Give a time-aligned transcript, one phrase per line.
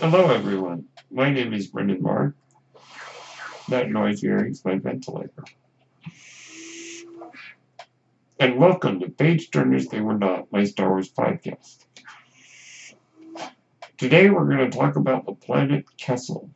[0.00, 2.34] Hello everyone, my name is Brendan Marr.
[3.68, 5.44] That noise here is my ventilator.
[8.38, 11.84] And welcome to Page Turners They Were Not, my Star Wars podcast.
[13.98, 16.48] Today we're going to talk about the planet Kessel,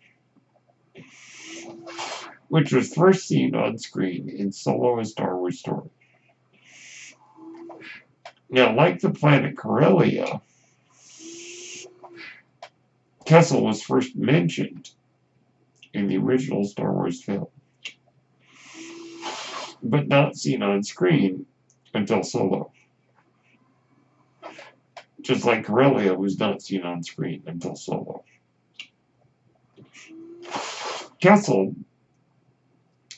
[2.49, 5.91] which was first seen on screen in Solo a Star Wars Story.
[8.49, 10.41] Now, like the planet Corellia,
[13.25, 14.91] Kessel was first mentioned
[15.95, 17.47] in the original Star Wars film,
[19.83, 21.47] but not seen on screen
[21.95, 22.71] until Solo.
[25.23, 28.25] Just like Corellia was not seen on screen until Solo.
[31.19, 31.75] Kessel,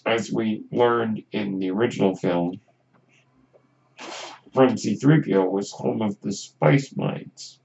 [0.04, 2.60] as we learned in the original film,
[4.54, 7.58] from C-3PO was home of the spice mines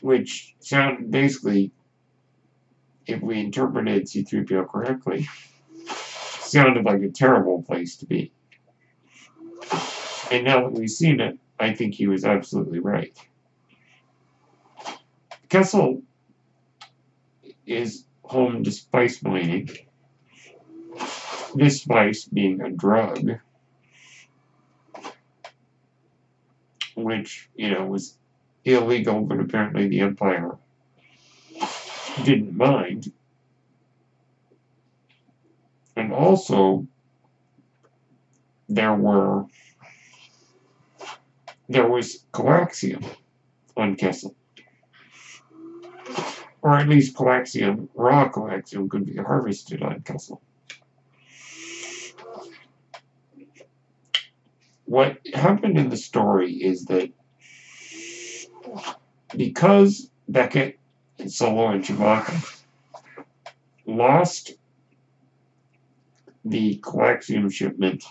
[0.00, 1.72] which sound basically,
[3.06, 5.28] if we interpreted C3PO correctly,
[6.40, 8.32] sounded like a terrible place to be.
[10.30, 13.16] And now that we've seen it, I think he was absolutely right.
[15.48, 16.02] Kessel
[17.66, 19.70] is home to spice mining.
[21.54, 23.38] This spice being a drug,
[26.94, 28.18] which, you know, was
[28.66, 30.58] illegal, but apparently the Empire
[32.24, 33.12] didn't mind.
[35.94, 36.86] And also,
[38.68, 39.46] there were
[41.68, 43.04] there was coaxium
[43.76, 44.34] on Kessel.
[46.62, 50.40] Or at least coaxium, raw coaxium could be harvested on Kessel.
[54.84, 57.10] What happened in the story is that
[59.34, 60.78] because Beckett
[61.18, 62.62] and Solo and Chewbacca
[63.86, 64.52] lost
[66.44, 68.04] the coaxium shipment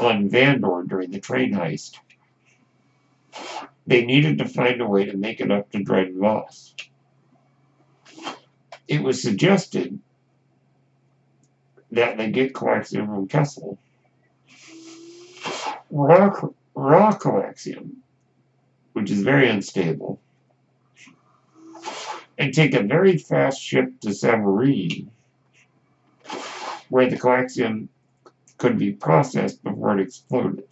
[0.00, 1.98] on Vandor during the train heist,
[3.86, 6.74] they needed to find a way to make it up to Dryden Voss.
[8.88, 9.98] It was suggested
[11.90, 13.78] that they get coaxium from Kessel.
[15.90, 16.32] Raw,
[16.74, 17.96] raw coaxium
[18.92, 20.20] which is very unstable,
[22.38, 25.08] and take a very fast ship to Savareen,
[26.88, 27.88] where the coaxium
[28.58, 30.68] could be processed before it exploded.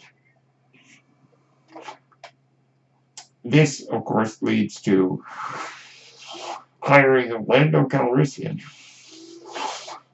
[3.45, 5.25] This, of course, leads to
[6.83, 8.63] hiring of Lando Calrissian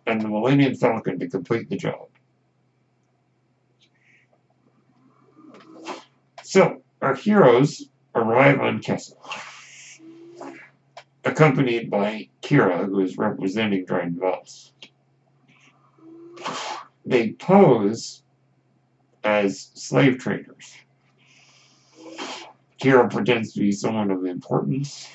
[0.07, 2.09] and the Millennium Falcon to complete the job.
[6.43, 9.23] So, our heroes arrive on Kessel,
[11.25, 14.73] accompanied by Qi'ra, who is representing Dryden Voss.
[17.05, 18.23] They pose
[19.23, 20.75] as slave traders.
[22.81, 25.09] Qi'ra pretends to be someone of importance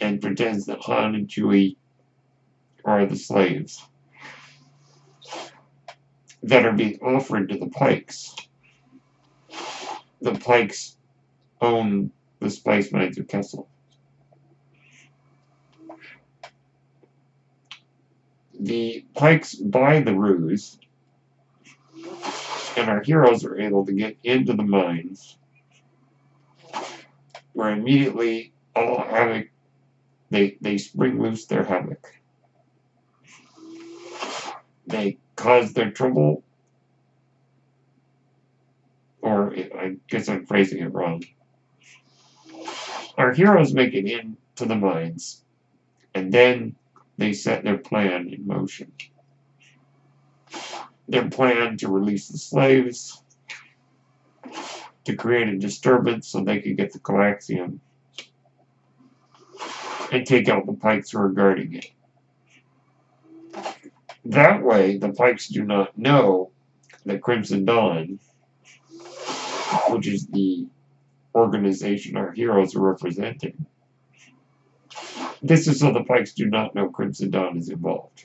[0.00, 1.76] and pretends that Han and Chewie
[2.84, 3.82] are the slaves
[6.42, 8.34] that are being offered to the Pikes.
[10.20, 10.96] The Pikes
[11.60, 13.68] own mines of Kessel.
[18.58, 20.78] The Pikes buy the ruse,
[22.76, 25.36] and our heroes are able to get into the mines,
[27.52, 29.48] where immediately all havoc,
[30.30, 32.06] they, they spring loose their havoc.
[34.86, 36.42] They cause their trouble,
[39.20, 41.22] or I guess I'm phrasing it wrong.
[43.16, 45.42] Our heroes make it into the mines,
[46.14, 46.76] and then
[47.16, 48.92] they set their plan in motion.
[51.08, 53.22] Their plan to release the slaves,
[55.04, 57.78] to create a disturbance so they could get the coaxium,
[60.12, 61.90] and take out the pikes who are guarding it.
[64.26, 66.50] That way, the pikes do not know
[67.06, 68.18] that Crimson Dawn,
[69.88, 70.66] which is the
[71.36, 73.66] organization our heroes are representing.
[75.42, 78.24] This is so the Pikes do not know Crimson Dawn is involved.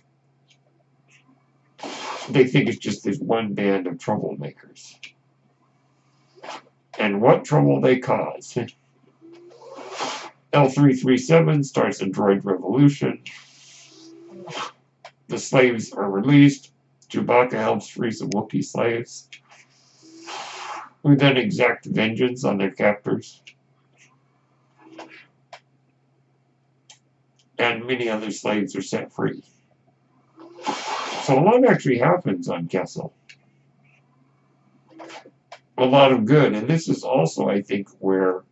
[2.29, 4.95] They think it's just this one band of troublemakers.
[6.97, 8.57] And what trouble they cause.
[10.53, 13.21] L337 starts a droid revolution.
[15.27, 16.71] The slaves are released.
[17.09, 19.27] Chewbacca helps free some Wookiee slaves
[21.03, 23.41] who then exact vengeance on their captors.
[27.57, 29.43] And many other slaves are set free.
[31.23, 33.13] So a lot actually happens on Kessel.
[35.77, 38.43] A lot of good, and this is also, I think, where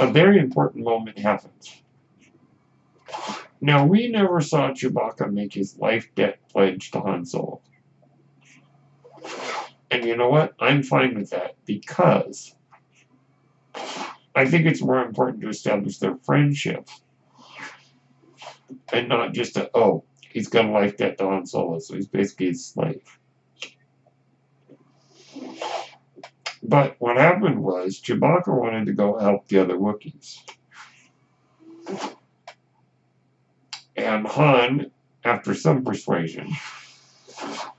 [0.00, 1.82] a very important moment happens.
[3.60, 7.60] Now, we never saw Chewbacca make his life debt pledge to Han Solo.
[9.92, 10.54] And you know what?
[10.58, 12.54] I'm fine with that because
[14.34, 16.88] I think it's more important to establish their friendship
[18.90, 22.46] and not just a, oh, he's got a life debt to Solo, so he's basically
[22.46, 23.18] his slave.
[26.62, 30.38] But what happened was Chewbacca wanted to go help the other Wookiees.
[33.94, 34.90] And Han,
[35.22, 36.50] after some persuasion,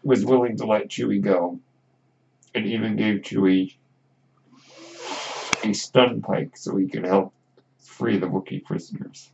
[0.03, 1.59] was willing to let Chewie go
[2.55, 3.75] and even gave Chewie
[5.63, 7.33] a stun pike so he could help
[7.79, 9.31] free the Wookiee prisoners.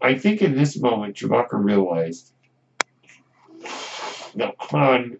[0.00, 2.32] I think in this moment Chewbacca realized
[4.36, 5.18] that Han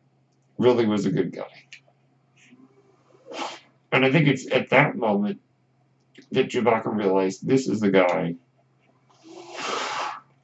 [0.59, 1.65] really was a good guy.
[3.91, 5.41] And I think it's at that moment
[6.33, 8.35] that Chewbacca realized this is the guy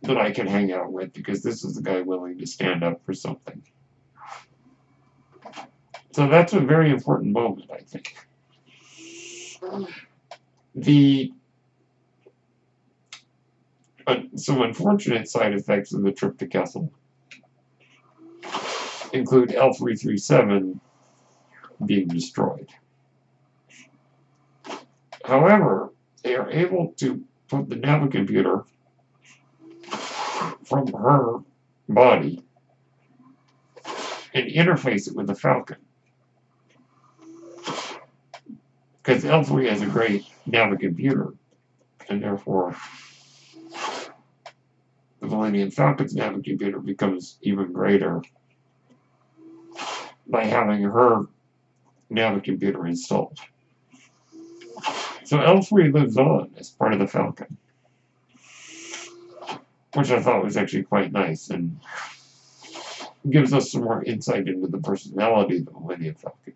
[0.02, 3.04] that I can hang out with because this is the guy willing to stand up
[3.04, 3.62] for something.
[6.14, 8.14] So that's a very important moment, I think.
[10.76, 11.32] The
[14.06, 16.92] uh, some unfortunate side effects of the trip to Kessel
[19.12, 20.78] include L337
[21.84, 22.68] being destroyed.
[25.24, 28.64] However, they are able to put the navicomputer
[30.64, 31.40] from her
[31.88, 32.44] body
[34.32, 35.78] and interface it with the Falcon.
[39.04, 41.36] Because L3 has a great navicomputer,
[42.08, 42.74] and therefore
[45.20, 48.22] the Millennium Falcon's navicomputer becomes even greater
[50.26, 51.26] by having her
[52.10, 53.38] navicomputer installed.
[55.24, 57.58] So L3 lives on as part of the Falcon
[59.94, 61.78] which I thought was actually quite nice and
[63.30, 66.54] gives us some more insight into the personality of the Millennium Falcon.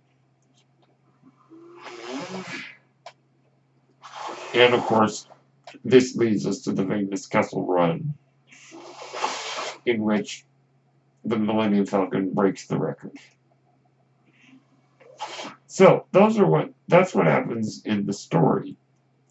[4.58, 5.28] And of course,
[5.84, 8.14] this leads us to the famous Kessel Run,
[9.87, 10.44] in which
[11.25, 13.12] the Millennium Falcon breaks the record.
[15.69, 18.76] So, those are what that's what happens in the story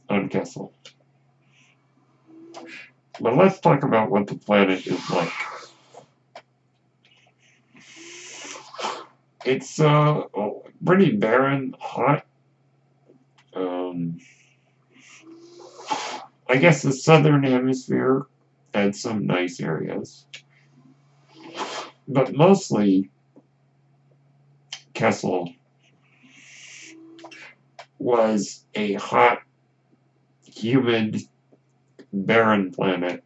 [0.08, 0.72] on Kessel.
[3.20, 5.34] But let's talk about what the planet is like.
[9.44, 10.22] It's uh,
[10.86, 12.26] pretty barren, hot.
[13.54, 14.20] Um,
[16.50, 18.26] I guess the southern hemisphere
[18.74, 20.26] had some nice areas.
[22.08, 23.12] But mostly,
[24.94, 25.54] Kessel
[28.00, 29.40] was a hot,
[30.46, 31.22] humid,
[32.14, 33.24] barren planet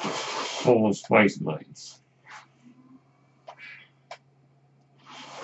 [0.00, 2.00] full of spice mines.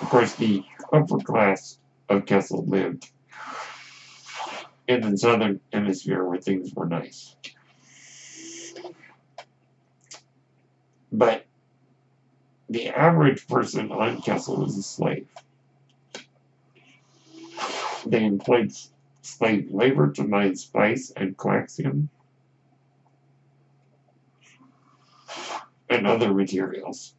[0.01, 0.63] Of course, the
[0.93, 3.11] upper class of Kessel lived
[4.87, 7.35] in the southern hemisphere where things were nice.
[11.11, 11.45] But
[12.69, 15.27] the average person on Kessel was a slave.
[18.05, 18.71] They employed
[19.21, 22.09] slave labor to mine spice and coaxium.
[25.89, 27.13] and other materials.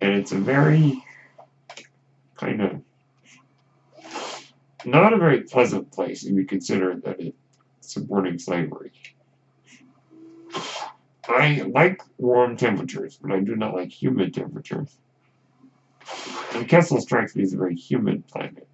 [0.00, 1.02] And it's a very
[2.36, 2.73] kind of
[4.86, 7.36] not a very pleasant place if you consider that it's
[7.80, 8.92] supporting slavery.
[11.26, 14.96] I like warm temperatures, but I do not like humid temperatures.
[16.54, 18.68] And Kessel strikes me as a very humid planet.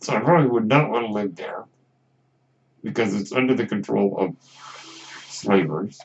[0.00, 1.64] So I probably would not want to live there
[2.82, 4.36] because it's under the control of
[5.28, 6.00] slavers.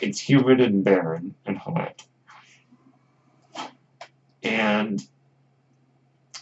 [0.00, 2.04] It's humid and barren and hot.
[4.42, 5.02] And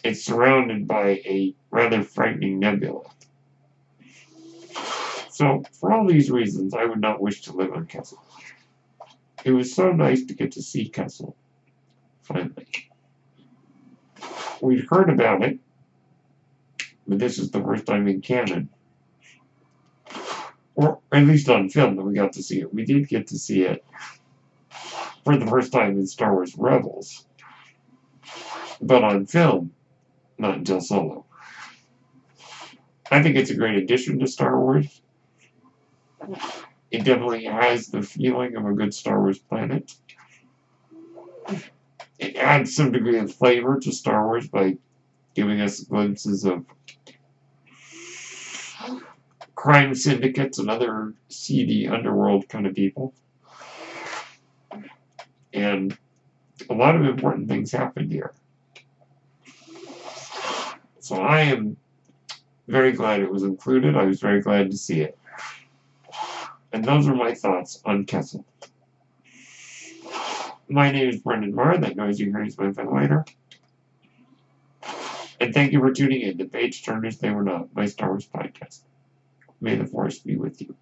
[0.05, 3.03] it's surrounded by a rather frightening nebula.
[5.31, 8.23] So, for all these reasons, I would not wish to live on Kessel.
[9.45, 11.37] It was so nice to get to see Kessel,
[12.23, 12.67] finally.
[14.61, 15.59] We'd heard about it,
[17.07, 18.69] but this is the first time in canon
[20.79, 22.73] or at least on film that we got to see it.
[22.73, 23.85] We did get to see it
[25.25, 27.27] for the first time in Star Wars Rebels,
[28.81, 29.73] but on film,
[30.39, 31.25] not until Solo.
[33.11, 35.01] I think it's a great addition to Star Wars.
[36.91, 39.93] It definitely has the feeling of a good Star Wars planet.
[42.19, 44.77] It adds some degree of flavor to Star Wars by
[45.35, 46.65] giving us glimpses of
[49.55, 53.15] crime syndicates and other seedy underworld kind of people.
[55.53, 55.97] And
[56.69, 58.33] a lot of important things happened here.
[61.09, 61.79] So I am
[62.67, 63.97] very glad it was included.
[63.97, 65.19] I was very glad to see it.
[66.71, 68.45] And those are my thoughts on Kessel.
[70.69, 71.79] My name is Brendan Marr.
[71.79, 73.25] That noise you hear is my ventilator.
[75.41, 78.29] And thank you for tuning in to Page Turners They Were Not, my Star Wars
[78.29, 78.83] podcast.
[79.63, 80.77] May the Force be with you.